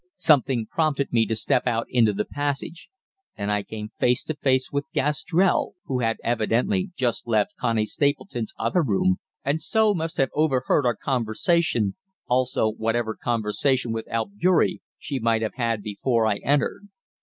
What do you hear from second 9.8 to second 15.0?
must have overheard our conversation, also whatever conversation with Albeury